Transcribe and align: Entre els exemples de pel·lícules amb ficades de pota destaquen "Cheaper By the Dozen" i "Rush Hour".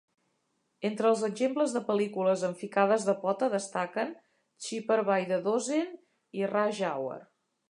Entre 0.87 1.09
els 1.09 1.19
exemples 1.27 1.75
de 1.75 1.81
pel·lícules 1.89 2.45
amb 2.49 2.59
ficades 2.63 3.07
de 3.11 3.15
pota 3.27 3.51
destaquen 3.57 4.17
"Cheaper 4.69 4.99
By 5.13 5.31
the 5.35 5.41
Dozen" 5.51 5.97
i 6.43 6.53
"Rush 6.57 6.87
Hour". 6.93 7.27